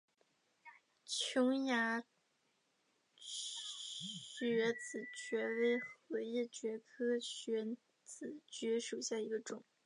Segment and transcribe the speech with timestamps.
[1.05, 2.03] 琼崖
[3.15, 9.63] 穴子蕨为禾叶蕨科穴子蕨属下的一个种。